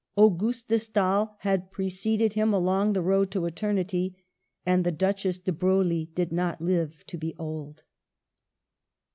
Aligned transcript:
Auguste 0.15 0.67
de 0.69 0.79
StaeL 0.79 1.35
had 1.41 1.69
preceded 1.71 2.33
him 2.33 2.53
along 2.55 2.93
the 2.93 3.03
road 3.03 3.29
to 3.29 3.45
eternity, 3.45 4.15
and 4.65 4.83
the 4.83 4.91
Duchess 4.91 5.37
de 5.37 5.51
Broglie 5.51 6.09
did 6.15 6.31
not 6.31 6.59
live 6.59 7.05
to 7.05 7.19
be 7.19 7.35
old. 7.37 7.83